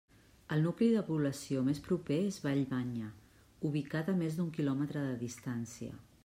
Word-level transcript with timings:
El 0.53 0.61
nucli 0.67 0.85
de 0.93 1.01
població 1.09 1.61
més 1.67 1.81
proper 1.87 2.17
és 2.31 2.39
Vallmanya, 2.45 3.11
ubicat 3.71 4.11
a 4.15 4.17
més 4.23 4.41
d'un 4.41 4.49
quilòmetre 4.57 5.05
de 5.11 5.15
distància. 5.23 6.05